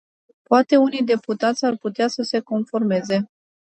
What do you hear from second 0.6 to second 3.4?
unii deputați ar putea să se conformeze.